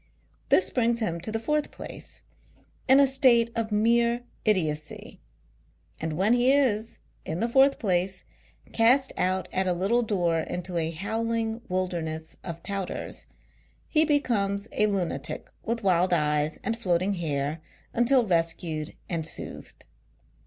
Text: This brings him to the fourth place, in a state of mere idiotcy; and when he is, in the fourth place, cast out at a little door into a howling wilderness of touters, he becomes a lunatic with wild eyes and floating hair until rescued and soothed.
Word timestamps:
This 0.49 0.71
brings 0.71 0.99
him 0.99 1.19
to 1.19 1.31
the 1.31 1.39
fourth 1.39 1.69
place, 1.69 2.23
in 2.87 2.99
a 2.99 3.05
state 3.05 3.51
of 3.55 3.71
mere 3.71 4.23
idiotcy; 4.47 5.19
and 5.99 6.13
when 6.17 6.33
he 6.33 6.51
is, 6.51 6.97
in 7.23 7.39
the 7.39 7.47
fourth 7.47 7.77
place, 7.77 8.23
cast 8.73 9.13
out 9.15 9.47
at 9.53 9.67
a 9.67 9.73
little 9.73 10.01
door 10.01 10.39
into 10.39 10.75
a 10.75 10.89
howling 10.89 11.61
wilderness 11.69 12.35
of 12.43 12.63
touters, 12.63 13.27
he 13.87 14.03
becomes 14.03 14.67
a 14.71 14.87
lunatic 14.87 15.51
with 15.63 15.83
wild 15.83 16.13
eyes 16.13 16.57
and 16.63 16.79
floating 16.79 17.13
hair 17.13 17.61
until 17.93 18.25
rescued 18.25 18.95
and 19.07 19.23
soothed. 19.23 19.85